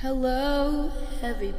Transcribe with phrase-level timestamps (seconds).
[0.00, 0.92] Hello,
[1.22, 1.52] everybody.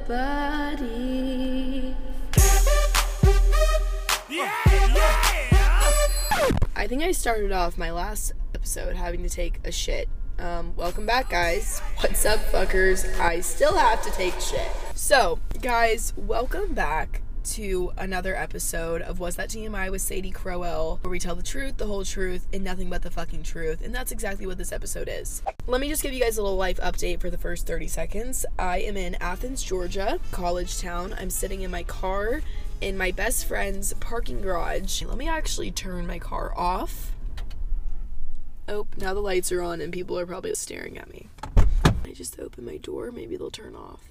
[6.73, 10.07] I think I started off my last episode having to take a shit.
[10.39, 11.81] Um, welcome back, guys.
[11.99, 13.19] What's up, fuckers?
[13.19, 14.71] I still have to take shit.
[14.95, 21.09] So, guys, welcome back to another episode of Was That TMI with Sadie Crowell, where
[21.09, 23.83] we tell the truth, the whole truth, and nothing but the fucking truth.
[23.83, 25.41] And that's exactly what this episode is.
[25.65, 28.45] Let me just give you guys a little life update for the first 30 seconds.
[28.59, 31.15] I am in Athens, Georgia, college town.
[31.17, 32.41] I'm sitting in my car
[32.81, 35.01] in my best friend's parking garage.
[35.01, 37.13] Let me actually turn my car off.
[38.67, 41.29] Oh, now the lights are on and people are probably staring at me.
[42.05, 44.08] I just open my door, maybe they'll turn off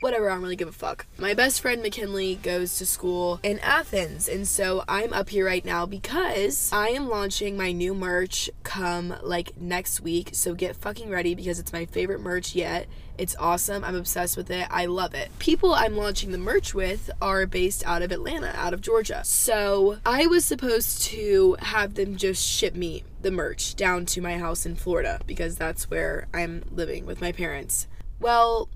[0.00, 1.06] whatever, I don't really give a fuck.
[1.18, 5.64] My best friend McKinley goes to school in Athens, and so I'm up here right
[5.64, 10.30] now because I am launching my new merch come like next week.
[10.32, 12.86] So get fucking ready because it's my favorite merch yet.
[13.18, 13.84] It's awesome.
[13.84, 14.66] I'm obsessed with it.
[14.70, 15.30] I love it.
[15.38, 19.22] People I'm launching the merch with are based out of Atlanta, out of Georgia.
[19.24, 24.38] So I was supposed to have them just ship me the merch down to my
[24.38, 27.86] house in Florida because that's where I'm living with my parents.
[28.18, 28.70] Well,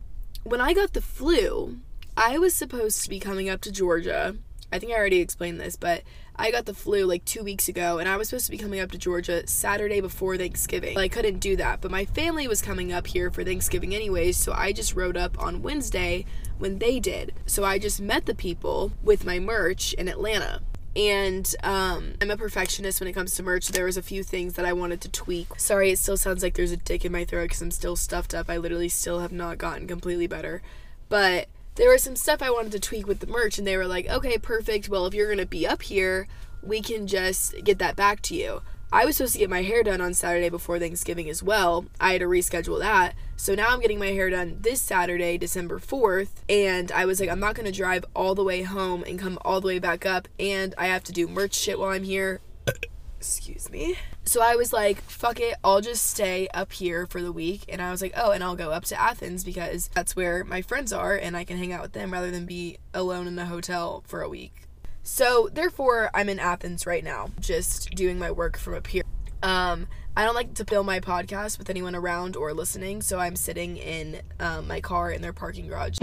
[0.45, 1.79] when I got the flu,
[2.17, 4.37] I was supposed to be coming up to Georgia.
[4.71, 6.03] I think I already explained this, but
[6.37, 8.81] I got the flu like two weeks ago, and I was supposed to be coming
[8.81, 10.99] up to Georgia Saturday before Thanksgiving.
[10.99, 14.53] I couldn't do that, but my family was coming up here for Thanksgiving anyways, so
[14.53, 16.27] I just rode up on Wednesday
[16.59, 17.33] when they did.
[17.47, 20.61] So I just met the people with my merch in Atlanta
[20.97, 23.69] and um, I'm a perfectionist when it comes to merch.
[23.69, 25.49] There was a few things that I wanted to tweak.
[25.59, 28.35] Sorry, it still sounds like there's a dick in my throat because I'm still stuffed
[28.35, 28.49] up.
[28.49, 30.63] I literally still have not gotten completely better,
[31.09, 33.87] but there was some stuff I wanted to tweak with the merch, and they were
[33.87, 34.89] like, "Okay, perfect.
[34.89, 36.29] Well, if you're gonna be up here,
[36.63, 38.63] we can just get that back to you."
[38.95, 41.87] I was supposed to get my hair done on Saturday before Thanksgiving as well.
[42.01, 43.15] I had to reschedule that.
[43.35, 46.29] So now I'm getting my hair done this Saturday, December 4th.
[46.49, 49.37] And I was like, I'm not going to drive all the way home and come
[49.45, 50.29] all the way back up.
[50.39, 52.41] And I have to do merch shit while I'm here.
[53.19, 53.97] Excuse me.
[54.23, 57.65] So I was like, fuck it, I'll just stay up here for the week.
[57.69, 60.63] And I was like, oh, and I'll go up to Athens because that's where my
[60.63, 63.47] friends are and I can hang out with them rather than be alone in a
[63.47, 64.64] hotel for a week.
[65.07, 69.03] So, therefore, I'm in Athens right now, just doing my work from up here.
[69.43, 73.37] Um, I don't like to film my podcast with anyone around or listening, so I'm
[73.37, 75.99] sitting in um, my car in their parking garage.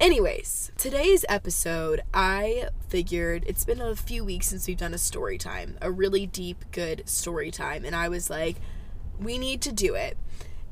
[0.00, 5.36] Anyways, today's episode, I figured it's been a few weeks since we've done a story
[5.36, 8.56] time, a really deep, good story time, and I was like,
[9.20, 10.16] we need to do it.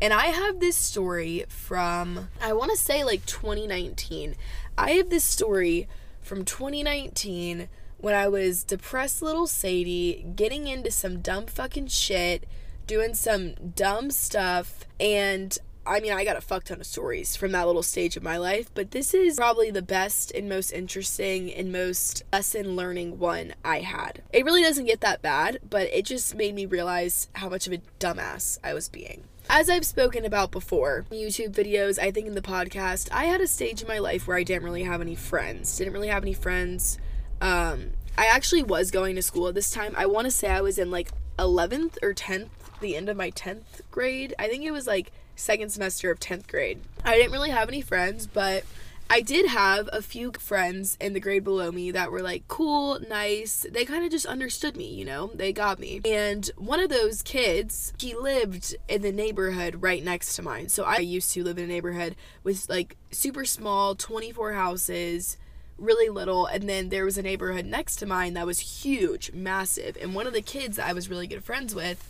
[0.01, 4.37] And I have this story from, I want to say like 2019.
[4.78, 5.87] I have this story
[6.24, 7.68] from 2019
[7.98, 12.46] when I was depressed little Sadie, getting into some dumb fucking shit,
[12.86, 17.52] doing some dumb stuff, and I mean, I got a fuck ton of stories from
[17.52, 21.52] that little stage of my life, but this is probably the best and most interesting
[21.52, 24.22] and most lesson learning one I had.
[24.32, 27.74] It really doesn't get that bad, but it just made me realize how much of
[27.74, 29.24] a dumbass I was being.
[29.49, 33.47] As I've spoken about before, YouTube videos, I think in the podcast, I had a
[33.47, 35.77] stage in my life where I didn't really have any friends.
[35.77, 36.99] Didn't really have any friends.
[37.41, 39.94] Um, I actually was going to school at this time.
[39.97, 42.49] I want to say I was in like 11th or 10th,
[42.81, 44.34] the end of my 10th grade.
[44.38, 46.81] I think it was like second semester of 10th grade.
[47.04, 48.65] I didn't really have any friends, but
[49.10, 52.98] I did have a few friends in the grade below me that were like cool,
[53.09, 53.66] nice.
[53.70, 55.31] They kind of just understood me, you know?
[55.34, 56.00] They got me.
[56.04, 60.69] And one of those kids, he lived in the neighborhood right next to mine.
[60.69, 65.36] So I used to live in a neighborhood with like super small, 24 houses,
[65.78, 66.47] really little.
[66.47, 69.97] And then there was a neighborhood next to mine that was huge, massive.
[70.00, 72.09] And one of the kids that I was really good friends with,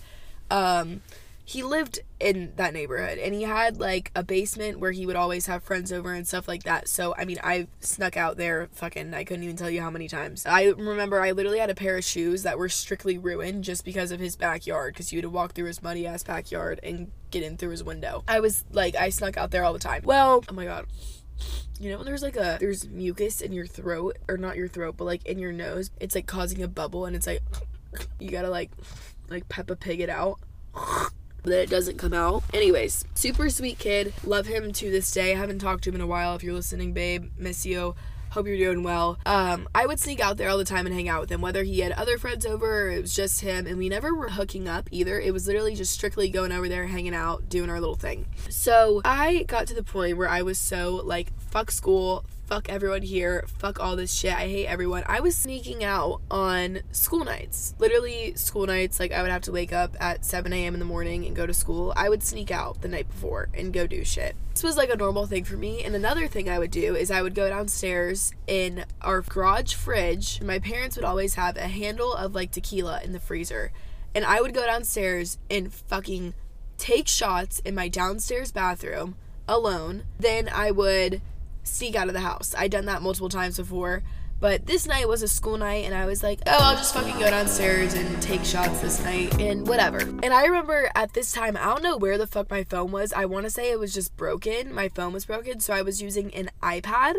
[0.50, 1.02] um,
[1.46, 5.44] he lived in that neighborhood and he had like a basement where he would always
[5.44, 6.88] have friends over and stuff like that.
[6.88, 10.08] So, I mean, I snuck out there fucking, I couldn't even tell you how many
[10.08, 10.46] times.
[10.46, 14.10] I remember I literally had a pair of shoes that were strictly ruined just because
[14.10, 17.42] of his backyard because you had to walk through his muddy ass backyard and get
[17.42, 18.24] in through his window.
[18.26, 20.00] I was like, I snuck out there all the time.
[20.04, 20.86] Well, oh my god.
[21.78, 24.94] You know, when there's like a there's mucus in your throat or not your throat,
[24.96, 25.90] but like in your nose.
[26.00, 27.42] It's like causing a bubble and it's like
[28.18, 28.70] you gotta like
[29.28, 30.38] like Peppa Pig it out
[31.44, 32.42] that it doesn't come out.
[32.52, 34.12] Anyways, super sweet kid.
[34.24, 35.32] Love him to this day.
[35.32, 36.34] I haven't talked to him in a while.
[36.34, 37.94] If you're listening, babe, miss you.
[38.30, 39.16] Hope you're doing well.
[39.26, 41.62] Um, I would sneak out there all the time and hang out with him, whether
[41.62, 43.64] he had other friends over or it was just him.
[43.68, 45.20] And we never were hooking up either.
[45.20, 48.26] It was literally just strictly going over there, hanging out, doing our little thing.
[48.48, 53.02] So I got to the point where I was so like, fuck school, fuck everyone
[53.02, 53.44] here.
[53.58, 54.34] Fuck all this shit.
[54.34, 55.04] I hate everyone.
[55.06, 57.74] I was sneaking out on school nights.
[57.78, 59.00] Literally, school nights.
[59.00, 60.74] Like, I would have to wake up at 7 a.m.
[60.74, 61.92] in the morning and go to school.
[61.96, 64.36] I would sneak out the night before and go do shit.
[64.52, 65.82] This was like a normal thing for me.
[65.82, 70.40] And another thing I would do is I would go downstairs in our garage fridge.
[70.42, 73.72] My parents would always have a handle of like tequila in the freezer.
[74.14, 76.34] And I would go downstairs and fucking
[76.78, 79.16] take shots in my downstairs bathroom
[79.48, 80.04] alone.
[80.18, 81.20] Then I would
[81.64, 82.54] sneak out of the house.
[82.56, 84.02] I'd done that multiple times before.
[84.40, 87.18] But this night was a school night, and I was like, oh, I'll just fucking
[87.18, 89.98] go downstairs and take shots this night and whatever.
[89.98, 93.12] And I remember at this time, I don't know where the fuck my phone was.
[93.12, 94.74] I want to say it was just broken.
[94.74, 97.14] My phone was broken, so I was using an iPad.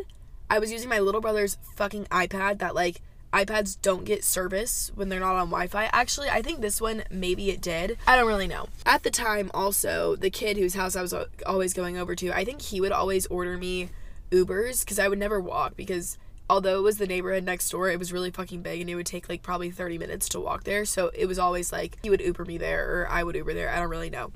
[0.49, 3.01] I was using my little brother's fucking iPad that, like,
[3.33, 5.89] iPads don't get service when they're not on Wi Fi.
[5.91, 7.97] Actually, I think this one, maybe it did.
[8.05, 8.67] I don't really know.
[8.85, 11.13] At the time, also, the kid whose house I was
[11.45, 13.89] always going over to, I think he would always order me
[14.35, 16.17] Ubers because I would never walk because
[16.49, 19.05] although it was the neighborhood next door, it was really fucking big and it would
[19.05, 20.85] take like probably 30 minutes to walk there.
[20.85, 23.69] So it was always like he would Uber me there or I would Uber there.
[23.69, 24.31] I don't really know.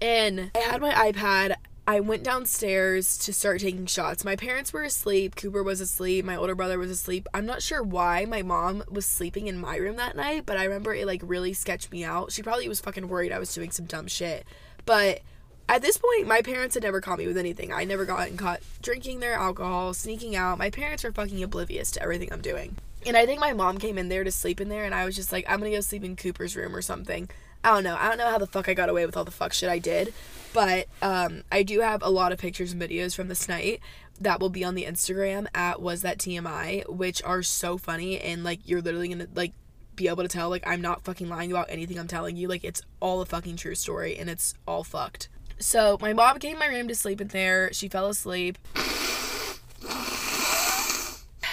[0.00, 1.54] And I had my iPad.
[1.88, 4.24] I went downstairs to start taking shots.
[4.24, 5.36] My parents were asleep.
[5.36, 6.24] Cooper was asleep.
[6.24, 7.28] My older brother was asleep.
[7.32, 10.64] I'm not sure why my mom was sleeping in my room that night, but I
[10.64, 12.32] remember it like really sketched me out.
[12.32, 14.44] She probably was fucking worried I was doing some dumb shit.
[14.84, 15.20] But
[15.68, 17.72] at this point, my parents had never caught me with anything.
[17.72, 20.58] I never gotten caught drinking their alcohol, sneaking out.
[20.58, 22.76] My parents were fucking oblivious to everything I'm doing.
[23.04, 25.16] And I think my mom came in there to sleep in there, and I was
[25.16, 27.28] just like, I'm gonna go sleep in Cooper's room or something.
[27.62, 27.96] I don't know.
[27.98, 29.78] I don't know how the fuck I got away with all the fuck shit I
[29.78, 30.12] did,
[30.52, 33.80] but um, I do have a lot of pictures and videos from this night
[34.20, 38.44] that will be on the Instagram at was that TMI, which are so funny and
[38.44, 39.52] like you're literally gonna like
[39.94, 42.48] be able to tell like I'm not fucking lying about anything I'm telling you.
[42.48, 45.28] Like it's all a fucking true story and it's all fucked.
[45.58, 47.72] So my mom came in my room to sleep in there.
[47.72, 48.58] She fell asleep.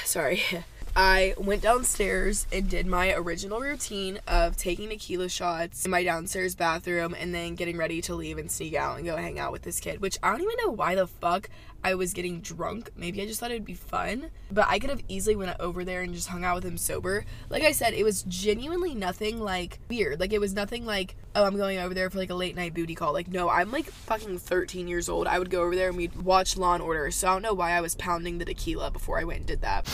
[0.05, 0.44] Sorry.
[0.95, 6.54] I went downstairs and did my original routine of taking tequila shots in my downstairs
[6.54, 9.63] bathroom and then getting ready to leave and sneak out and go hang out with
[9.63, 11.50] this kid, which I don't even know why the fuck
[11.84, 12.92] I was getting drunk.
[12.95, 14.30] Maybe I just thought it'd be fun.
[14.51, 17.25] But I could have easily went over there and just hung out with him sober.
[17.50, 20.19] Like I said, it was genuinely nothing like weird.
[20.19, 22.75] Like it was nothing like, oh, I'm going over there for like a late night
[22.75, 23.13] booty call.
[23.13, 25.25] Like, no, I'm like fucking 13 years old.
[25.25, 27.10] I would go over there and we'd watch Law and Order.
[27.10, 29.62] So I don't know why I was pounding the tequila before I went and did
[29.62, 29.90] that.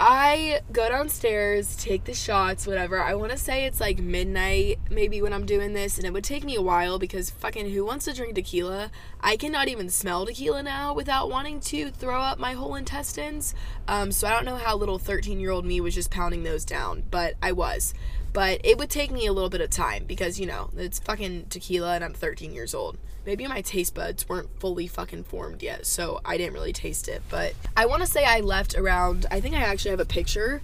[0.00, 3.02] I go downstairs, take the shots, whatever.
[3.02, 6.22] I want to say it's like midnight, maybe when I'm doing this, and it would
[6.22, 8.92] take me a while because fucking who wants to drink tequila?
[9.20, 13.56] I cannot even smell tequila now without wanting to throw up my whole intestines.
[13.88, 16.64] Um, so I don't know how little 13 year old me was just pounding those
[16.64, 17.92] down, but I was.
[18.32, 21.46] But it would take me a little bit of time because, you know, it's fucking
[21.50, 22.98] tequila and I'm 13 years old.
[23.28, 27.22] Maybe my taste buds weren't fully fucking formed yet, so I didn't really taste it.
[27.28, 30.62] But I want to say I left around, I think I actually have a picture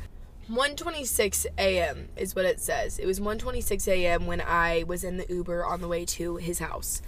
[0.50, 2.08] 1:26 a.m.
[2.16, 2.98] is what it says.
[2.98, 4.26] It was 1:26 a.m.
[4.26, 7.02] when I was in the Uber on the way to his house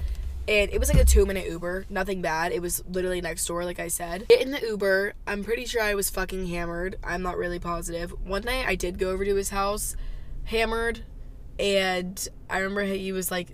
[0.47, 2.53] and it was like a two minute Uber, nothing bad.
[2.53, 4.29] It was literally next door, like I said.
[4.29, 5.15] Get in the Uber.
[5.27, 6.97] I'm pretty sure I was fucking hammered.
[7.03, 8.11] I'm not really positive.
[8.25, 9.97] One night I did go over to his house,
[10.45, 11.01] hammered,
[11.59, 13.49] and I remember he was like,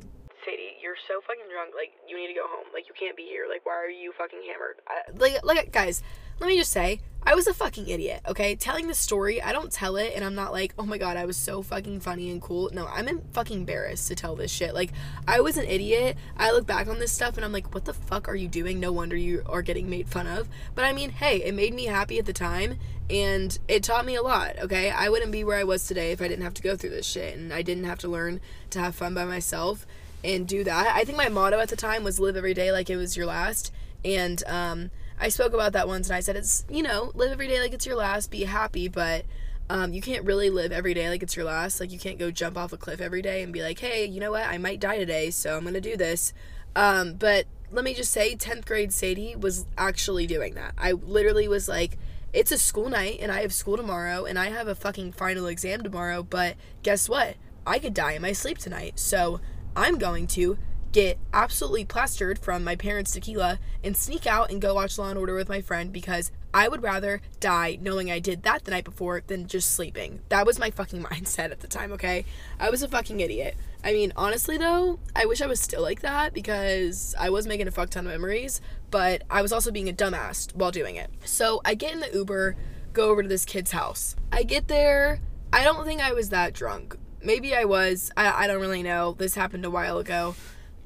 [0.45, 1.75] Sadie, you're so fucking drunk.
[1.75, 2.67] Like, you need to go home.
[2.73, 3.47] Like, you can't be here.
[3.49, 4.81] Like, why are you fucking hammered?
[4.89, 6.03] I, like, like, guys,
[6.41, 8.57] let me just say, I was a fucking idiot, okay?
[8.57, 11.25] Telling the story, I don't tell it and I'm not like, oh my god, I
[11.25, 12.69] was so fucking funny and cool.
[12.73, 14.75] No, I'm fucking embarrassed to tell this shit.
[14.75, 14.91] Like,
[15.29, 16.17] I was an idiot.
[16.37, 18.81] I look back on this stuff and I'm like, what the fuck are you doing?
[18.81, 20.49] No wonder you are getting made fun of.
[20.75, 24.17] But I mean, hey, it made me happy at the time and it taught me
[24.17, 24.91] a lot, okay?
[24.91, 27.07] I wouldn't be where I was today if I didn't have to go through this
[27.07, 28.41] shit and I didn't have to learn
[28.71, 29.87] to have fun by myself
[30.25, 30.95] and do that.
[30.95, 33.27] I think my motto at the time was live every day like it was your
[33.27, 33.73] last.
[34.05, 37.47] And, um, I spoke about that once and I said it's, you know, live every
[37.47, 39.25] day like it's your last, be happy, but
[39.71, 41.81] um, you can't really live every day like it's your last.
[41.81, 44.21] Like, you can't go jump off a cliff every day and be like, hey, you
[44.21, 44.45] know what?
[44.45, 46.35] I might die today, so I'm going to do this.
[46.75, 50.75] Um, but let me just say, 10th grade Sadie was actually doing that.
[50.77, 51.97] I literally was like,
[52.33, 55.47] it's a school night and I have school tomorrow and I have a fucking final
[55.47, 57.37] exam tomorrow, but guess what?
[57.67, 58.99] I could die in my sleep tonight.
[58.99, 59.41] So
[59.75, 60.59] I'm going to
[60.93, 65.19] get absolutely plastered from my parents' tequila and sneak out and go watch Law and
[65.19, 68.85] Order with my friend because I would rather die knowing I did that the night
[68.85, 70.21] before than just sleeping.
[70.29, 72.27] That was my fucking mindset at the time, okay?
[72.61, 73.57] I was a fucking idiot.
[73.83, 77.69] I mean, honestly though, I wish I was still like that because I was making
[77.69, 78.61] a fuck ton of memories,
[78.91, 81.11] but I was also being a dumbass while doing it.
[81.25, 82.55] So I get in the Uber,
[82.93, 84.15] go over to this kid's house.
[84.31, 85.21] I get there,
[85.55, 86.97] I don't think I was that drunk.
[87.25, 88.11] Maybe I was.
[88.17, 89.13] I, I don't really know.
[89.13, 90.35] This happened a while ago.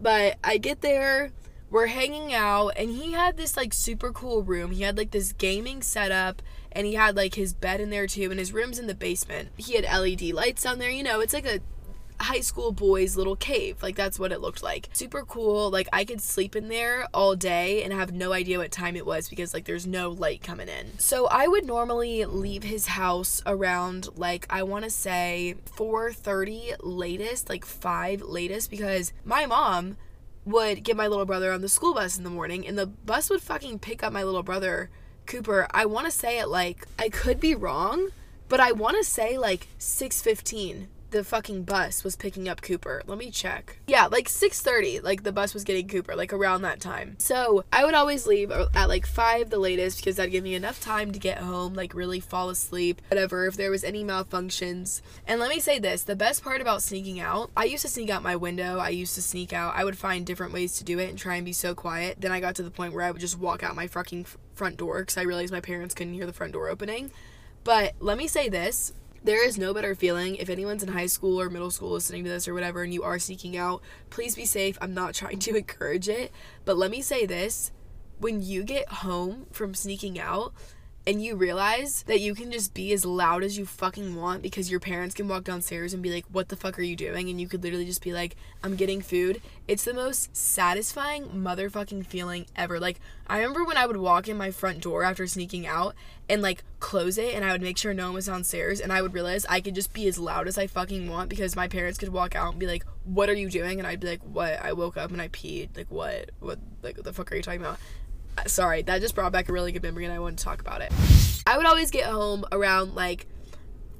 [0.00, 1.32] But I get there,
[1.70, 4.70] we're hanging out and he had this like super cool room.
[4.70, 8.30] He had like this gaming setup and he had like his bed in there too
[8.30, 9.50] and his room's in the basement.
[9.56, 11.60] He had LED lights down there, you know, it's like a
[12.20, 13.82] high school boys little cave.
[13.82, 14.88] Like that's what it looked like.
[14.92, 15.70] Super cool.
[15.70, 19.06] Like I could sleep in there all day and have no idea what time it
[19.06, 20.98] was because like there's no light coming in.
[20.98, 27.48] So I would normally leave his house around like I want to say 4:30 latest,
[27.48, 29.96] like 5 latest because my mom
[30.44, 33.28] would get my little brother on the school bus in the morning and the bus
[33.28, 34.90] would fucking pick up my little brother
[35.26, 35.66] Cooper.
[35.72, 38.10] I want to say it like I could be wrong,
[38.48, 43.02] but I want to say like 6:15 the fucking bus was picking up Cooper.
[43.06, 43.78] Let me check.
[43.86, 47.16] Yeah, like 6:30, like the bus was getting Cooper, like around that time.
[47.18, 50.78] So, I would always leave at like 5 the latest because that'd give me enough
[50.78, 55.00] time to get home, like really fall asleep, whatever, if there was any malfunctions.
[55.26, 58.10] And let me say this, the best part about sneaking out, I used to sneak
[58.10, 59.74] out my window, I used to sneak out.
[59.74, 62.20] I would find different ways to do it and try and be so quiet.
[62.20, 64.76] Then I got to the point where I would just walk out my fucking front
[64.76, 67.10] door cuz I realized my parents couldn't hear the front door opening.
[67.64, 68.92] But let me say this,
[69.26, 70.36] there is no better feeling.
[70.36, 73.02] If anyone's in high school or middle school listening to this or whatever and you
[73.02, 74.78] are sneaking out please be safe.
[74.80, 76.32] I'm not trying to encourage it.
[76.64, 77.72] But let me say this.
[78.18, 80.54] When you get home from sneaking out
[81.06, 84.70] and you realize that you can just be as loud as you fucking want because
[84.70, 87.30] your parents can walk downstairs and be like, What the fuck are you doing?
[87.30, 88.34] And you could literally just be like,
[88.64, 89.40] I'm getting food.
[89.68, 92.80] It's the most satisfying motherfucking feeling ever.
[92.80, 92.98] Like,
[93.28, 95.94] I remember when I would walk in my front door after sneaking out
[96.28, 99.00] and like close it and I would make sure no one was downstairs and I
[99.00, 101.98] would realize I could just be as loud as I fucking want because my parents
[101.98, 103.78] could walk out and be like, What are you doing?
[103.78, 104.60] And I'd be like, What?
[104.60, 105.76] I woke up and I peed.
[105.76, 106.30] Like, what?
[106.40, 106.58] What?
[106.82, 107.78] Like, what the fuck are you talking about?
[108.46, 110.80] Sorry, that just brought back a really good memory and I wanted to talk about
[110.80, 110.92] it.
[111.46, 113.26] I would always get home around like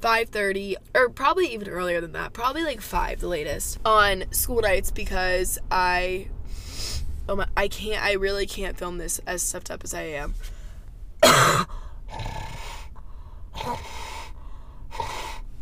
[0.00, 2.32] 5:30 or probably even earlier than that.
[2.32, 6.28] Probably like 5 the latest on school nights because I
[7.28, 10.34] oh my I can't I really can't film this as stuffed up as I am.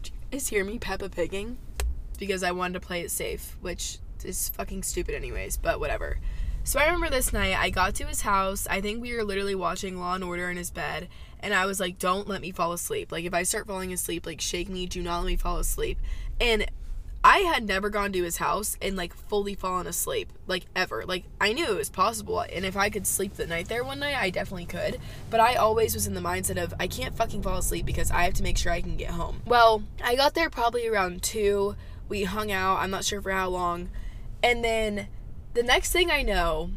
[0.02, 1.58] Do you hear me Peppa Pigging?
[2.18, 6.18] Because I wanted to play it safe, which is fucking stupid anyways, but whatever.
[6.66, 8.66] So I remember this night, I got to his house.
[8.68, 11.08] I think we were literally watching Law and Order in his bed.
[11.40, 13.12] And I was like, don't let me fall asleep.
[13.12, 14.86] Like, if I start falling asleep, like, shake me.
[14.86, 15.98] Do not let me fall asleep.
[16.40, 16.64] And
[17.22, 20.32] I had never gone to his house and, like, fully fallen asleep.
[20.46, 21.04] Like, ever.
[21.04, 22.40] Like, I knew it was possible.
[22.40, 24.98] And if I could sleep the night there one night, I definitely could.
[25.28, 28.22] But I always was in the mindset of, I can't fucking fall asleep because I
[28.22, 29.42] have to make sure I can get home.
[29.44, 31.76] Well, I got there probably around 2.
[32.08, 32.78] We hung out.
[32.78, 33.90] I'm not sure for how long.
[34.42, 35.08] And then
[35.54, 36.70] the next thing I know,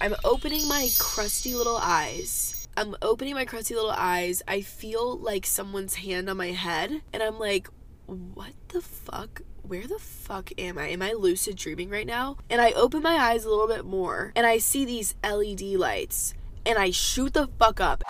[0.00, 2.66] I'm opening my crusty little eyes.
[2.76, 4.42] I'm opening my crusty little eyes.
[4.48, 7.68] I feel like someone's hand on my head, and I'm like,
[8.06, 9.42] what the fuck?
[9.62, 10.88] Where the fuck am I?
[10.88, 12.36] Am I lucid dreaming right now?
[12.50, 16.34] And I open my eyes a little bit more, and I see these LED lights,
[16.66, 18.02] and I shoot the fuck up.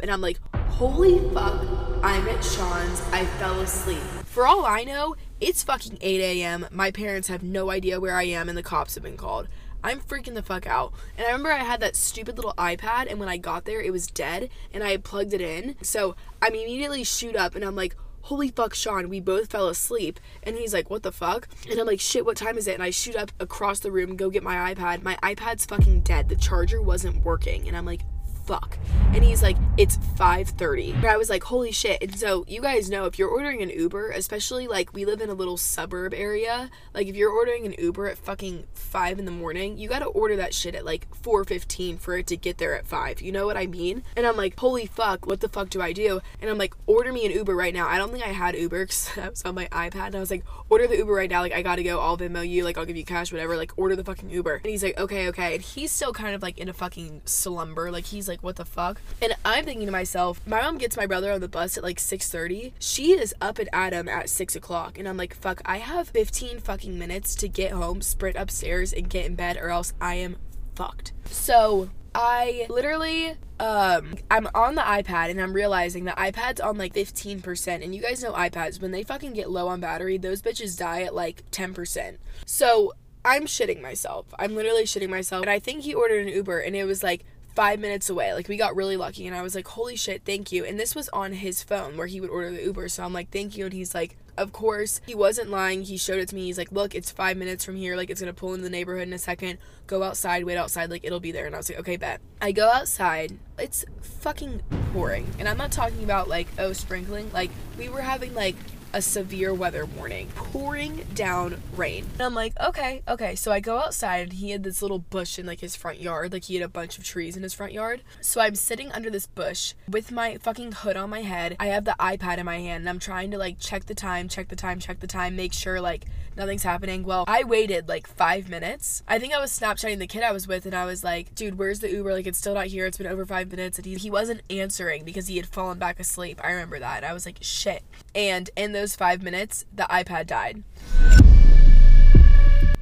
[0.00, 1.64] And I'm like, holy fuck,
[2.02, 3.00] I'm at Sean's.
[3.12, 4.02] I fell asleep.
[4.26, 6.66] For all I know, it's fucking 8 a.m.
[6.70, 9.46] My parents have no idea where I am, and the cops have been called.
[9.82, 10.94] I'm freaking the fuck out.
[11.18, 13.92] And I remember I had that stupid little iPad, and when I got there, it
[13.92, 15.76] was dead, and I had plugged it in.
[15.82, 20.18] So I immediately shoot up, and I'm like, holy fuck, Sean, we both fell asleep.
[20.42, 21.46] And he's like, what the fuck?
[21.70, 22.74] And I'm like, shit, what time is it?
[22.74, 25.02] And I shoot up across the room, go get my iPad.
[25.02, 26.30] My iPad's fucking dead.
[26.30, 27.68] The charger wasn't working.
[27.68, 28.00] And I'm like,
[28.44, 28.78] fuck.
[29.12, 32.02] And he's like it's 5.30 But i was like holy shit.
[32.02, 35.30] And so you guys know if you're ordering an uber especially like we live in
[35.30, 39.30] a little suburb area like if you're ordering an uber at fucking 5 in the
[39.30, 42.86] morning you gotta order that shit at like 4.15 for it to get there at
[42.86, 44.02] 5 you know what i mean?
[44.16, 46.20] And i'm like holy fuck what the fuck do i do?
[46.40, 47.88] And i'm like order me an uber right now.
[47.88, 50.06] I don't think i had uber because i was on my ipad.
[50.06, 51.40] And i was like order the uber right now.
[51.40, 52.00] Like i gotta go.
[52.00, 52.64] I'll venmo you.
[52.64, 53.56] Like i'll give you cash whatever.
[53.56, 54.56] Like order the fucking uber.
[54.56, 55.54] And he's like okay okay.
[55.54, 57.90] And he's still kind of like in a fucking slumber.
[57.90, 61.06] Like he's like what the fuck and I'm thinking to myself, my mom gets my
[61.06, 62.72] brother on the bus at like 6:30.
[62.78, 66.60] She is up at Adam at six o'clock, and I'm like, fuck, I have 15
[66.60, 70.36] fucking minutes to get home, sprint upstairs, and get in bed, or else I am
[70.74, 71.12] fucked.
[71.26, 76.92] So I literally um I'm on the iPad and I'm realizing that iPad's on like
[76.92, 80.76] 15% and you guys know iPads when they fucking get low on battery those bitches
[80.76, 82.18] die at like 10%.
[82.46, 82.92] So
[83.24, 84.26] I'm shitting myself.
[84.38, 85.42] I'm literally shitting myself.
[85.42, 88.34] And I think he ordered an Uber and it was like five minutes away.
[88.34, 90.64] Like we got really lucky and I was like, holy shit, thank you.
[90.64, 92.88] And this was on his phone where he would order the Uber.
[92.88, 93.64] So I'm like, thank you.
[93.64, 95.82] And he's like, of course, he wasn't lying.
[95.82, 96.46] He showed it to me.
[96.46, 97.96] He's like, look, it's five minutes from here.
[97.96, 99.58] Like it's gonna pull into the neighborhood in a second.
[99.86, 101.46] Go outside, wait outside, like it'll be there.
[101.46, 102.20] And I was like, okay, bet.
[102.40, 103.38] I go outside.
[103.58, 105.26] It's fucking pouring.
[105.38, 107.30] And I'm not talking about like, oh, sprinkling.
[107.32, 108.56] Like we were having like
[108.94, 112.06] a severe weather warning, pouring down rain.
[112.14, 113.34] And I'm like, okay, okay.
[113.34, 116.32] So I go outside and he had this little bush in like his front yard.
[116.32, 118.02] Like he had a bunch of trees in his front yard.
[118.20, 121.56] So I'm sitting under this bush with my fucking hood on my head.
[121.58, 124.28] I have the iPad in my hand and I'm trying to like check the time,
[124.28, 126.04] check the time, check the time, make sure like
[126.36, 127.02] nothing's happening.
[127.02, 129.02] Well, I waited like five minutes.
[129.08, 131.58] I think I was Snapchatting the kid I was with and I was like, dude,
[131.58, 132.12] where's the Uber?
[132.12, 132.86] Like it's still not here.
[132.86, 133.76] It's been over five minutes.
[133.76, 136.40] And he, he wasn't answering because he had fallen back asleep.
[136.44, 136.98] I remember that.
[136.98, 137.82] And I was like, shit.
[138.14, 140.62] And in those five minutes, the iPad died.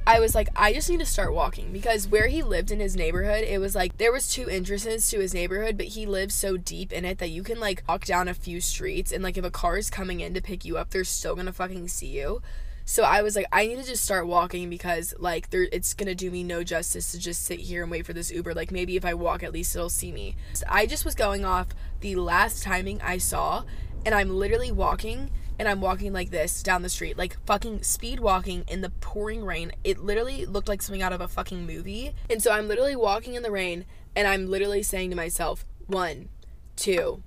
[0.05, 2.95] I was like, I just need to start walking because where he lived in his
[2.95, 6.57] neighborhood, it was like there was two entrances to his neighborhood, but he lives so
[6.57, 9.45] deep in it that you can like walk down a few streets and like if
[9.45, 12.41] a car is coming in to pick you up, they're still gonna fucking see you.
[12.85, 16.15] So I was like, I need to just start walking because like there it's gonna
[16.15, 18.53] do me no justice to just sit here and wait for this Uber.
[18.53, 20.35] Like maybe if I walk at least it'll see me.
[20.51, 21.67] So I just was going off
[22.01, 23.63] the last timing I saw
[24.05, 28.19] and I'm literally walking and I'm walking like this down the street, like fucking speed
[28.19, 29.71] walking in the pouring rain.
[29.83, 32.13] It literally looked like something out of a fucking movie.
[32.29, 36.29] And so I'm literally walking in the rain and I'm literally saying to myself, one,
[36.75, 37.23] two,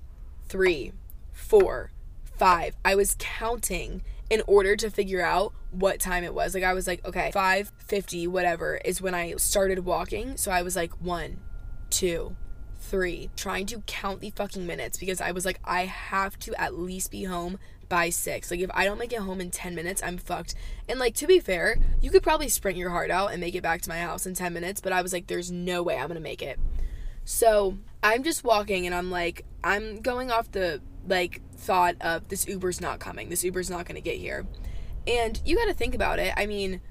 [0.47, 0.93] three,
[1.31, 1.91] four,
[2.23, 2.75] five.
[2.83, 6.53] I was counting in order to figure out what time it was.
[6.53, 10.37] Like I was like, okay, 5:50 whatever is when I started walking.
[10.37, 11.37] So I was like 1
[11.89, 12.35] 2
[12.87, 16.77] 3 trying to count the fucking minutes because I was like I have to at
[16.77, 18.51] least be home by 6.
[18.51, 20.55] Like if I don't make it home in 10 minutes, I'm fucked.
[20.89, 23.63] And like to be fair, you could probably sprint your heart out and make it
[23.63, 26.09] back to my house in 10 minutes, but I was like there's no way I'm
[26.09, 26.59] to make it.
[27.25, 32.47] So, I'm just walking and I'm like I'm going off the like thought of this
[32.47, 33.29] Uber's not coming.
[33.29, 34.45] This Uber's not to get here.
[35.05, 36.33] And you got to think about it.
[36.35, 36.81] I mean,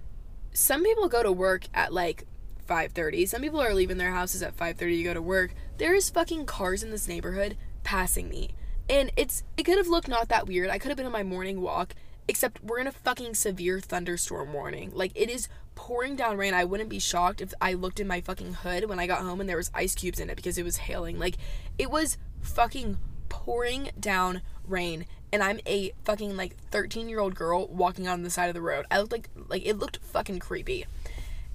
[0.53, 2.27] some people go to work at like
[2.67, 3.27] 5:30.
[3.27, 5.55] Some people are leaving their houses at 5:30 to go to work.
[5.79, 8.51] There is fucking cars in this neighborhood passing me.
[8.89, 10.71] And it's it could have looked not that weird.
[10.71, 11.95] I could have been on my morning walk,
[12.29, 14.91] except we're in a fucking severe thunderstorm warning.
[14.95, 16.55] Like it is pouring down rain.
[16.55, 19.41] I wouldn't be shocked if I looked in my fucking hood when I got home
[19.41, 21.19] and there was ice cubes in it because it was hailing.
[21.19, 21.37] Like
[21.79, 27.67] it was fucking pouring down rain and I'm a fucking like 13 year old girl
[27.67, 28.87] walking on the side of the road.
[28.91, 30.87] I looked like like it looked fucking creepy.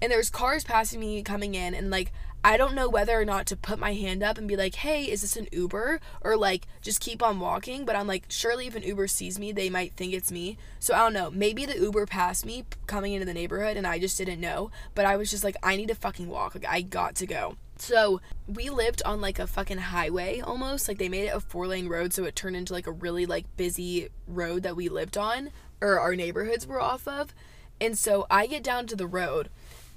[0.02, 2.12] And there's cars passing me coming in and like
[2.44, 5.04] I don't know whether or not to put my hand up and be like, "Hey,
[5.04, 8.76] is this an Uber?" or like just keep on walking, but I'm like, surely if
[8.76, 10.58] an Uber sees me, they might think it's me.
[10.80, 11.30] So I don't know.
[11.30, 15.06] Maybe the Uber passed me coming into the neighborhood and I just didn't know, but
[15.06, 16.56] I was just like, I need to fucking walk.
[16.56, 17.58] Like I got to go.
[17.78, 20.88] So we lived on like a fucking highway almost.
[20.88, 23.28] Like they made it a four lane road, so it turned into like a really
[23.28, 27.36] like busy road that we lived on or our neighborhoods were off of.
[27.80, 29.50] And so I get down to the road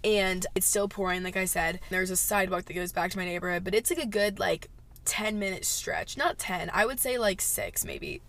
[0.04, 1.80] and it's still pouring, like I said.
[1.90, 4.68] There's a sidewalk that goes back to my neighborhood, but it's like a good like
[5.04, 6.16] 10 minute stretch.
[6.16, 8.20] Not 10, I would say like six maybe.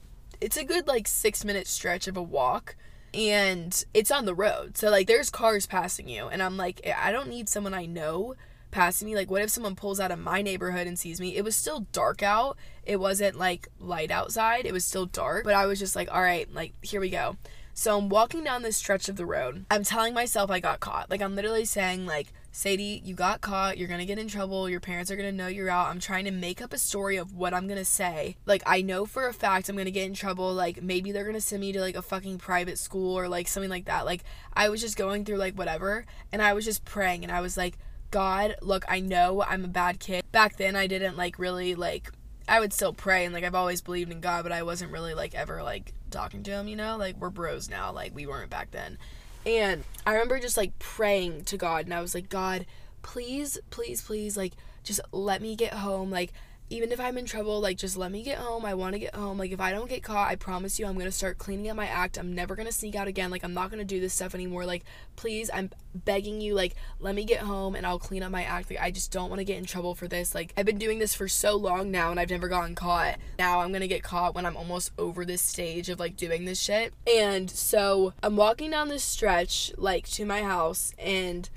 [0.41, 2.75] It's a good like six minute stretch of a walk
[3.13, 4.77] and it's on the road.
[4.77, 8.35] So like there's cars passing you and I'm like I don't need someone I know
[8.75, 9.15] passing me.
[9.15, 11.35] Like, what if someone pulls out of my neighborhood and sees me?
[11.37, 12.57] It was still dark out.
[12.83, 14.65] It wasn't like light outside.
[14.65, 15.45] It was still dark.
[15.45, 17.37] But I was just like, all right, like, here we go.
[17.77, 19.65] So I'm walking down this stretch of the road.
[19.69, 21.09] I'm telling myself I got caught.
[21.09, 23.77] Like, I'm literally saying, like, Sadie, you got caught.
[23.77, 24.69] You're gonna get in trouble.
[24.69, 25.89] Your parents are gonna know you're out.
[25.89, 28.37] I'm trying to make up a story of what I'm gonna say.
[28.45, 30.53] Like, I know for a fact I'm gonna get in trouble.
[30.53, 33.69] Like, maybe they're gonna send me to like a fucking private school or like something
[33.69, 34.05] like that.
[34.05, 36.05] Like, I was just going through like whatever.
[36.31, 37.23] And I was just praying.
[37.23, 37.77] And I was like,
[38.09, 40.23] God, look, I know I'm a bad kid.
[40.31, 42.09] Back then, I didn't like really like.
[42.47, 45.13] I would still pray and like I've always believed in God, but I wasn't really
[45.13, 46.97] like ever like talking to him, you know?
[46.97, 48.97] Like we're bros now, like we weren't back then.
[49.45, 52.65] And I remember just like praying to God and I was like, God,
[53.01, 54.53] please, please, please, like
[54.83, 56.11] just let me get home.
[56.11, 56.33] Like
[56.69, 58.65] even if I'm in trouble, like just let me get home.
[58.65, 59.37] I want to get home.
[59.37, 61.75] Like if I don't get caught, I promise you I'm going to start cleaning up
[61.75, 62.17] my act.
[62.17, 63.29] I'm never going to sneak out again.
[63.29, 64.65] Like I'm not going to do this stuff anymore.
[64.65, 64.83] Like
[65.15, 68.69] please, I'm begging you like let me get home and I'll clean up my act.
[68.71, 70.33] Like I just don't want to get in trouble for this.
[70.33, 73.17] Like I've been doing this for so long now and I've never gotten caught.
[73.37, 76.45] Now I'm going to get caught when I'm almost over this stage of like doing
[76.45, 76.93] this shit.
[77.07, 81.47] And so I'm walking down this stretch like to my house and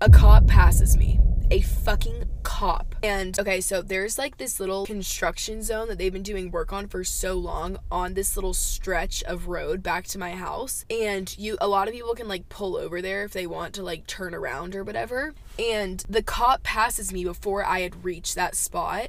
[0.00, 1.18] a cop passes me
[1.50, 2.24] a fucking
[3.02, 6.88] And okay, so there's like this little construction zone that they've been doing work on
[6.88, 10.84] for so long on this little stretch of road back to my house.
[10.88, 13.82] And you a lot of people can like pull over there if they want to
[13.82, 15.34] like turn around or whatever.
[15.58, 19.08] And the cop passes me before I had reached that spot.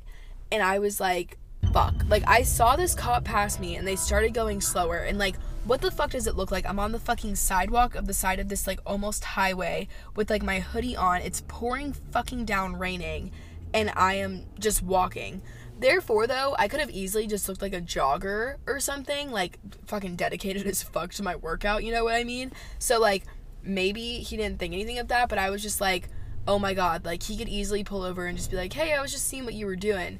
[0.51, 1.38] And I was like,
[1.74, 1.96] fuck.
[2.10, 5.82] Like I saw this cop pass me and they started going slower and like what
[5.82, 6.65] the fuck does it look like?
[6.65, 10.41] I'm on the fucking sidewalk of the side of this like almost highway with like
[10.41, 11.22] my hoodie on.
[11.22, 13.32] It's pouring fucking down raining
[13.74, 15.41] and I am just walking.
[15.80, 20.15] Therefore, though, I could have easily just looked like a jogger or something, like fucking
[20.15, 22.52] dedicated as fuck to my workout, you know what I mean?
[22.80, 23.26] So, like,
[23.62, 26.10] maybe he didn't think anything of that, but I was just like,
[26.48, 29.02] oh my god, like, he could easily pull over and just be like, hey, I
[29.02, 30.20] was just seeing what you were doing.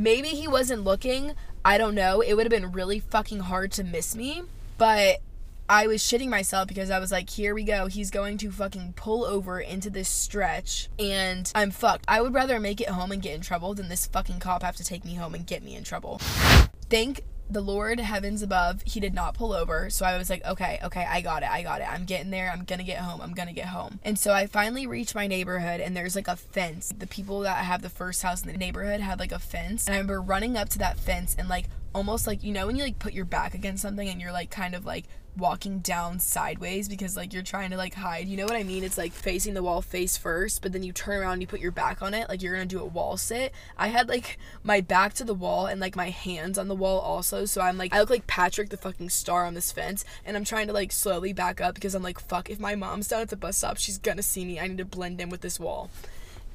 [0.00, 1.34] Maybe he wasn't looking.
[1.62, 2.22] I don't know.
[2.22, 4.44] It would have been really fucking hard to miss me,
[4.78, 5.18] but
[5.68, 7.86] I was shitting myself because I was like, here we go.
[7.86, 12.06] He's going to fucking pull over into this stretch and I'm fucked.
[12.08, 14.76] I would rather make it home and get in trouble than this fucking cop have
[14.76, 16.16] to take me home and get me in trouble.
[16.88, 17.20] Thank
[17.52, 19.90] the Lord heavens above, he did not pull over.
[19.90, 21.50] So I was like, okay, okay, I got it.
[21.50, 21.88] I got it.
[21.90, 22.50] I'm getting there.
[22.50, 23.20] I'm gonna get home.
[23.20, 23.98] I'm gonna get home.
[24.02, 26.92] And so I finally reached my neighborhood and there's like a fence.
[26.96, 29.86] The people that have the first house in the neighborhood had like a fence.
[29.86, 32.76] And I remember running up to that fence and like almost like you know when
[32.76, 36.18] you like put your back against something and you're like kind of like walking down
[36.18, 38.28] sideways because like you're trying to like hide.
[38.28, 38.84] You know what I mean?
[38.84, 41.60] It's like facing the wall face first, but then you turn around and you put
[41.60, 43.52] your back on it like you're going to do a wall sit.
[43.76, 46.98] I had like my back to the wall and like my hands on the wall
[47.00, 47.44] also.
[47.44, 50.44] So I'm like I look like Patrick the fucking star on this fence and I'm
[50.44, 53.28] trying to like slowly back up because I'm like fuck if my mom's down at
[53.28, 54.60] the bus stop, she's going to see me.
[54.60, 55.90] I need to blend in with this wall.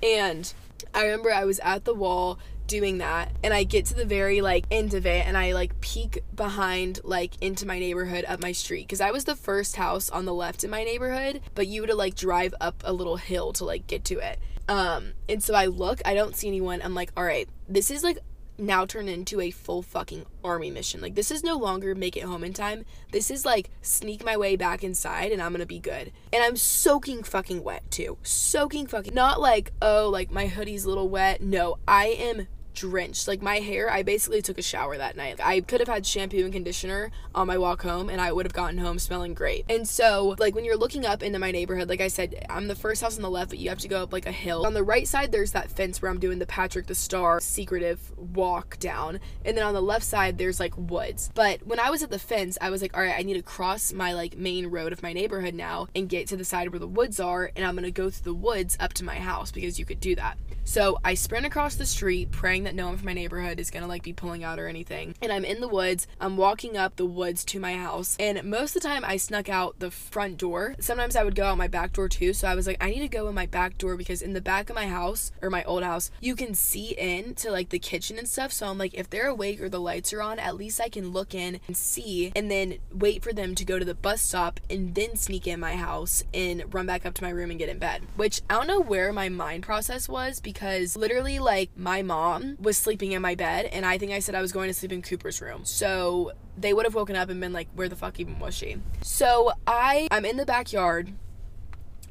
[0.04, 0.54] And
[0.94, 4.42] I remember I was at the wall doing that and I get to the very
[4.42, 8.52] like end of it and I like peek behind like into my neighborhood up my
[8.52, 11.82] street because I was the first house on the left in my neighborhood but you
[11.82, 15.54] would like drive up a little hill to like get to it um and so
[15.54, 18.20] I look I don't see anyone I'm like all right this is like
[18.58, 21.02] now turned into a full fucking army mission.
[21.02, 22.86] Like this is no longer make it home in time.
[23.12, 26.12] This is like sneak my way back inside and I'm gonna be good.
[26.32, 28.18] And I'm soaking fucking wet too.
[28.24, 31.42] Soaking fucking not like, oh, like my hoodie's a little wet.
[31.42, 33.28] No, I am drenched.
[33.28, 35.40] Like my hair, I basically took a shower that night.
[35.44, 38.54] I could have had shampoo and conditioner on my walk home and I would have
[38.54, 39.66] gotten home smelling great.
[39.70, 42.76] And so, like when you're looking up into my neighborhood, like I said, I'm the
[42.76, 44.66] first house on the left, but you have to go up like a hill.
[44.66, 48.12] On the right side, there's that fence where I'm doing the Patrick the Star secretive
[48.18, 49.20] walk down.
[49.44, 51.32] And then on the left side, there's like woods.
[51.34, 53.42] But when I was at the fence, I was like, all right, I need to
[53.42, 56.80] cross my like main road of my neighborhood now and get to the side where
[56.80, 57.52] the woods are.
[57.56, 60.16] And I'm gonna go through the woods up to my house because you could do
[60.16, 60.38] that.
[60.68, 63.88] So I sprint across the street, praying that no one from my neighborhood is gonna
[63.88, 65.16] like be pulling out or anything.
[65.22, 66.08] And I'm in the woods.
[66.20, 68.16] I'm walking up the woods to my house.
[68.20, 70.76] And most of the time I snuck out the front door.
[70.80, 72.34] Sometimes I would go out my back door too.
[72.34, 74.42] So I was like, I need to go in my back door because in the
[74.42, 77.80] back of my house or my old house, you can see in to like the
[77.80, 78.52] kitchen and stuff.
[78.52, 81.10] So I'm like, if they're awake or the lights are on, at least I can
[81.10, 84.60] look in and see and then wait for them to go to the bus stop
[84.70, 87.70] and then sneak in my house and run back up to my room and get
[87.70, 88.02] in bed.
[88.16, 92.78] Which I don't know where my mind process was because literally like my mom was
[92.78, 95.02] sleeping in my bed, and I think I said I was going to sleep in
[95.02, 95.66] Cooper's room.
[95.66, 98.78] So they would have woken up and been like, where the fuck even was she?
[99.02, 101.14] So I I'm in the backyard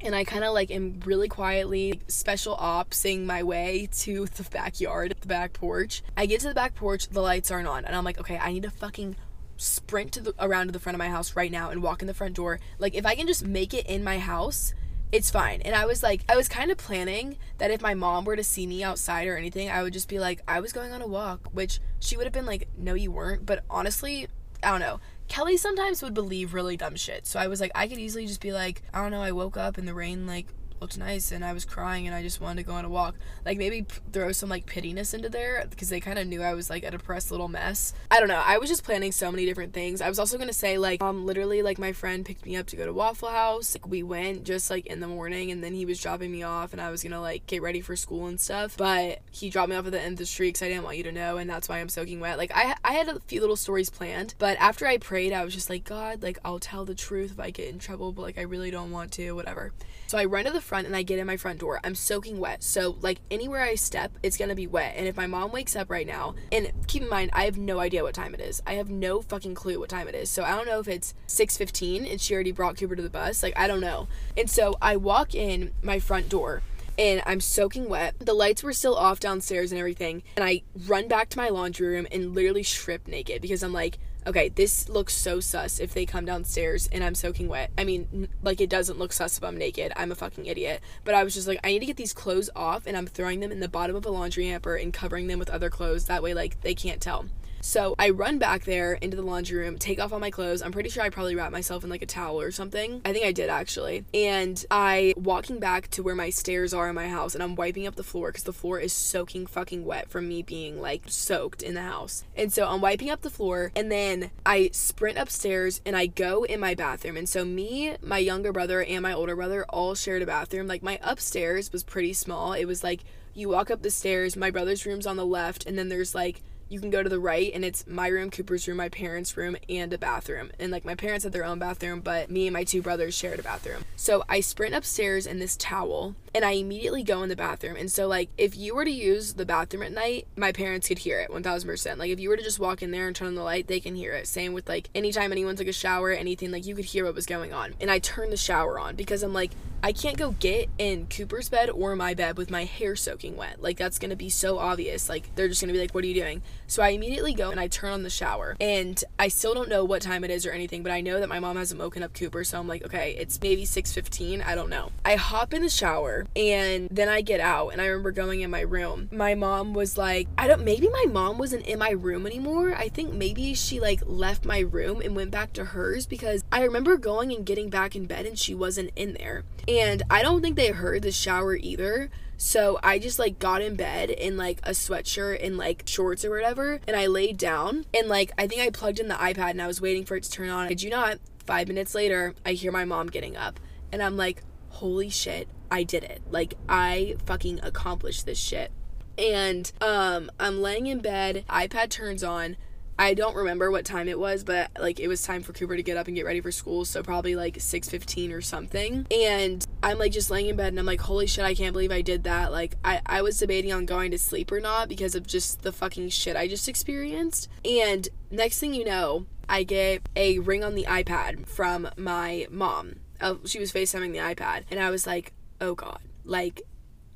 [0.01, 4.43] and I kind of like am really quietly like, special opsing my way to the
[4.43, 6.03] backyard, the back porch.
[6.15, 8.51] I get to the back porch, the lights aren't on, and I'm like, okay, I
[8.51, 9.15] need to fucking
[9.57, 12.07] sprint to the around to the front of my house right now and walk in
[12.07, 12.59] the front door.
[12.77, 14.73] Like if I can just make it in my house,
[15.11, 15.61] it's fine.
[15.61, 18.43] And I was like, I was kind of planning that if my mom were to
[18.43, 21.07] see me outside or anything, I would just be like, I was going on a
[21.07, 23.45] walk, which she would have been like, no, you weren't.
[23.45, 24.27] But honestly,
[24.61, 24.99] I don't know.
[25.27, 27.25] Kelly sometimes would believe really dumb shit.
[27.25, 29.57] So I was like, I could easily just be like, I don't know, I woke
[29.57, 30.47] up and the rain like
[30.85, 33.15] looked nice and I was crying and I just wanted to go on a walk.
[33.43, 36.53] Like maybe p- throw some like pittiness into there because they kind of knew I
[36.53, 37.95] was like a depressed little mess.
[38.11, 38.43] I don't know.
[38.45, 39.99] I was just planning so many different things.
[39.99, 42.67] I was also going to say like um literally like my friend picked me up
[42.67, 43.75] to go to Waffle House.
[43.75, 46.71] Like we went just like in the morning and then he was dropping me off
[46.71, 48.77] and I was going to like get ready for school and stuff.
[48.77, 50.97] But he dropped me off at the end of the street cuz I didn't want
[50.97, 52.37] you to know and that's why I'm soaking wet.
[52.37, 55.55] Like I I had a few little stories planned, but after I prayed I was
[55.55, 58.37] just like god, like I'll tell the truth if I get in trouble, but like
[58.37, 59.73] I really don't want to, whatever.
[60.07, 61.79] So I run to the front and I get in my front door.
[61.83, 62.63] I'm soaking wet.
[62.63, 64.95] So like anywhere I step, it's gonna be wet.
[64.97, 67.79] And if my mom wakes up right now, and keep in mind, I have no
[67.79, 68.61] idea what time it is.
[68.67, 70.29] I have no fucking clue what time it is.
[70.29, 73.43] So I don't know if it's 6:15 and she already brought Cooper to the bus.
[73.43, 74.07] Like I don't know.
[74.35, 76.63] And so I walk in my front door
[76.97, 78.15] and I'm soaking wet.
[78.19, 80.23] The lights were still off downstairs and everything.
[80.37, 83.97] And I run back to my laundry room and literally strip naked because I'm like,
[84.27, 87.71] okay, this looks so sus if they come downstairs and I'm soaking wet.
[87.77, 89.91] I mean, like it doesn't look sus if I'm naked.
[89.95, 90.81] I'm a fucking idiot.
[91.03, 93.39] But I was just like, I need to get these clothes off and I'm throwing
[93.39, 96.05] them in the bottom of a laundry hamper and covering them with other clothes.
[96.05, 97.25] That way, like, they can't tell.
[97.65, 100.61] So I run back there into the laundry room, take off all my clothes.
[100.61, 103.01] I'm pretty sure I probably wrapped myself in like a towel or something.
[103.03, 104.05] I think I did actually.
[104.13, 107.87] And I walking back to where my stairs are in my house and I'm wiping
[107.87, 111.63] up the floor because the floor is soaking fucking wet from me being like soaked
[111.63, 112.23] in the house.
[112.37, 116.43] And so I'm wiping up the floor and then I sprint upstairs and I go
[116.43, 117.17] in my bathroom.
[117.17, 120.67] And so me, my younger brother, and my older brother all shared a bathroom.
[120.67, 122.53] Like my upstairs was pretty small.
[122.53, 123.01] It was like
[123.33, 126.43] you walk up the stairs, my brother's room's on the left, and then there's like
[126.69, 129.55] you can go to the right and it's my room, Cooper's room, my parents' room,
[129.69, 130.51] and a bathroom.
[130.59, 133.39] And like my parents had their own bathroom, but me and my two brothers shared
[133.39, 133.83] a bathroom.
[133.95, 137.77] So I sprint upstairs in this towel and I immediately go in the bathroom.
[137.77, 140.97] And so, like, if you were to use the bathroom at night, my parents could
[140.99, 141.97] hear it 1000%.
[141.97, 143.79] Like, if you were to just walk in there and turn on the light, they
[143.79, 144.27] can hear it.
[144.27, 147.25] Same with like anytime anyone took a shower, anything, like, you could hear what was
[147.25, 147.73] going on.
[147.79, 149.51] And I turn the shower on because I'm like,
[149.81, 153.61] I can't go get in Cooper's bed or my bed with my hair soaking wet.
[153.61, 155.07] Like, that's gonna be so obvious.
[155.07, 156.41] Like, they're just gonna be like, what are you doing?
[156.67, 158.55] So I immediately go and I turn on the shower.
[158.59, 161.29] And I still don't know what time it is or anything, but I know that
[161.29, 162.43] my mom hasn't woken up Cooper.
[162.43, 164.45] So I'm like, okay, it's maybe 6.15.
[164.45, 164.91] I don't know.
[165.03, 168.49] I hop in the shower and then I get out and I remember going in
[168.49, 169.09] my room.
[169.11, 172.75] My mom was like, I don't, maybe my mom wasn't in my room anymore.
[172.75, 176.63] I think maybe she like left my room and went back to hers because I
[176.63, 179.43] remember going and getting back in bed and she wasn't in there.
[179.67, 182.09] And I don't think they heard the shower either.
[182.37, 186.29] So I just like got in bed in like a sweatshirt and like shorts or
[186.29, 186.79] whatever.
[186.87, 189.67] And I laid down and like I think I plugged in the iPad and I
[189.67, 190.67] was waiting for it to turn on.
[190.67, 191.19] I do not.
[191.45, 193.59] Five minutes later, I hear my mom getting up.
[193.91, 196.21] And I'm like, holy shit, I did it.
[196.29, 198.71] Like I fucking accomplished this shit.
[199.17, 202.57] And um I'm laying in bed, iPad turns on.
[202.97, 205.83] I don't remember what time it was, but like it was time for Cooper to
[205.83, 209.05] get up and get ready for school, so probably like 6:15 or something.
[209.11, 211.91] And I'm like just laying in bed and I'm like, "Holy shit, I can't believe
[211.91, 215.13] I did that." Like I I was debating on going to sleep or not because
[215.13, 217.49] of just the fucking shit I just experienced.
[217.65, 222.95] And next thing you know, I get a ring on the iPad from my mom.
[223.19, 226.61] Uh, she was FaceTiming the iPad and I was like, "Oh god." Like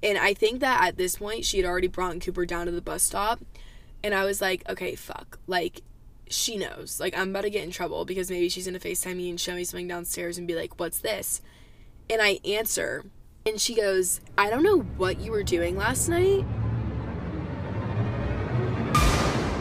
[0.03, 2.81] and I think that at this point she had already brought Cooper down to the
[2.81, 3.39] bus stop
[4.03, 5.39] and I was like, okay, fuck.
[5.47, 5.81] Like,
[6.29, 6.99] she knows.
[6.99, 9.55] Like, I'm about to get in trouble because maybe she's gonna FaceTime me and show
[9.55, 11.41] me something downstairs and be like, what's this?
[12.09, 13.05] And I answer,
[13.45, 16.45] and she goes, I don't know what you were doing last night,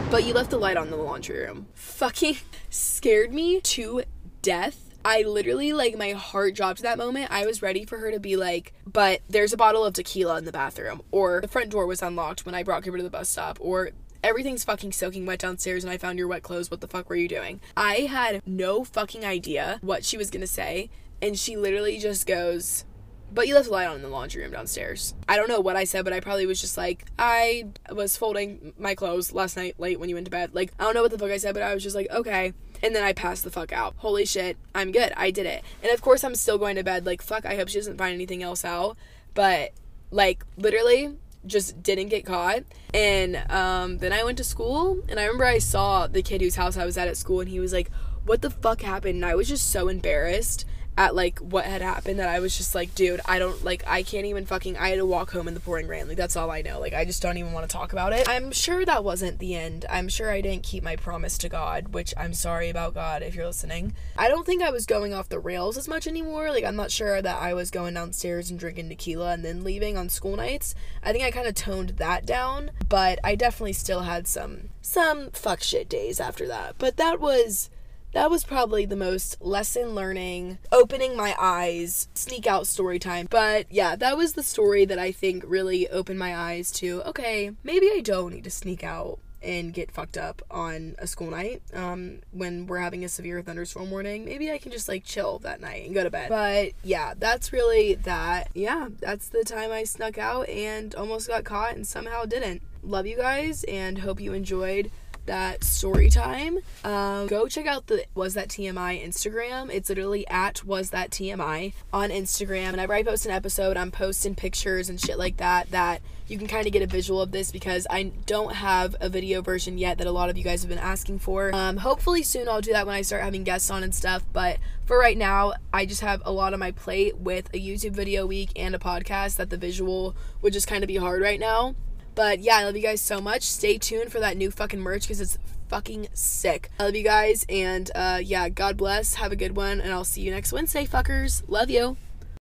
[0.09, 1.67] but you left the light on in the laundry room.
[1.73, 2.37] Fucking
[2.69, 4.03] scared me to
[4.41, 4.85] death.
[5.05, 7.31] I literally, like, my heart dropped that moment.
[7.31, 10.45] I was ready for her to be like, but there's a bottle of tequila in
[10.45, 13.29] the bathroom, or the front door was unlocked when I brought Cooper to the bus
[13.29, 13.91] stop, or
[14.23, 16.71] everything's fucking soaking wet downstairs and I found your wet clothes.
[16.71, 17.59] What the fuck were you doing?
[17.75, 20.89] I had no fucking idea what she was gonna say,
[21.21, 22.85] and she literally just goes,
[23.31, 25.13] but you left the light on in the laundry room downstairs.
[25.27, 28.73] I don't know what I said, but I probably was just like, I was folding
[28.77, 30.55] my clothes last night late when you went to bed.
[30.55, 32.53] Like, I don't know what the fuck I said, but I was just like, okay.
[32.81, 33.93] And then I passed the fuck out.
[33.97, 35.13] Holy shit, I'm good.
[35.15, 35.63] I did it.
[35.83, 37.05] And of course, I'm still going to bed.
[37.05, 38.97] Like, fuck, I hope she doesn't find anything else out.
[39.33, 39.73] But,
[40.11, 42.63] like, literally, just didn't get caught.
[42.93, 46.55] And um, then I went to school, and I remember I saw the kid whose
[46.55, 47.89] house I was at at school, and he was like,
[48.25, 49.15] What the fuck happened?
[49.15, 50.65] And I was just so embarrassed
[50.99, 54.03] at like what had happened that I was just like, dude, I don't like I
[54.03, 56.09] can't even fucking I had to walk home in the pouring rain.
[56.09, 56.77] Like that's all I know.
[56.81, 58.27] Like I just don't even want to talk about it.
[58.27, 59.85] I'm sure that wasn't the end.
[59.89, 63.33] I'm sure I didn't keep my promise to God, which I'm sorry about God if
[63.33, 63.93] you're listening.
[64.17, 66.51] I don't think I was going off the rails as much anymore.
[66.51, 69.97] Like I'm not sure that I was going downstairs and drinking tequila and then leaving
[69.97, 70.75] on school nights.
[71.01, 75.31] I think I kind of toned that down, but I definitely still had some some
[75.31, 76.75] fuck shit days after that.
[76.77, 77.69] But that was
[78.13, 83.27] that was probably the most lesson learning, opening my eyes, sneak out story time.
[83.29, 87.51] But yeah, that was the story that I think really opened my eyes to okay,
[87.63, 91.61] maybe I don't need to sneak out and get fucked up on a school night
[91.73, 94.25] um, when we're having a severe thunderstorm warning.
[94.25, 96.29] Maybe I can just like chill that night and go to bed.
[96.29, 98.49] But yeah, that's really that.
[98.53, 102.61] Yeah, that's the time I snuck out and almost got caught and somehow didn't.
[102.81, 104.89] Love you guys and hope you enjoyed
[105.29, 106.57] that story time.
[106.83, 109.69] Um, go check out the Was That TMI Instagram.
[109.71, 112.71] It's literally at Was That TMI on Instagram.
[112.71, 116.47] Whenever I post an episode, I'm posting pictures and shit like that that you can
[116.47, 119.97] kind of get a visual of this because I don't have a video version yet
[119.99, 121.53] that a lot of you guys have been asking for.
[121.53, 124.23] Um, hopefully soon I'll do that when I start having guests on and stuff.
[124.33, 127.91] But for right now, I just have a lot on my plate with a YouTube
[127.91, 131.39] video week and a podcast that the visual would just kind of be hard right
[131.39, 131.75] now.
[132.19, 133.43] But yeah, I love you guys so much.
[133.43, 135.37] Stay tuned for that new fucking merch because it's
[135.69, 136.69] fucking sick.
[136.77, 139.13] I love you guys, and uh, yeah, God bless.
[139.13, 141.43] Have a good one, and I'll see you next Wednesday, fuckers.
[141.47, 141.95] Love you.